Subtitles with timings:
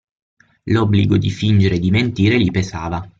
[0.63, 3.07] L'obbligo di fingere e di mentire gli pesava.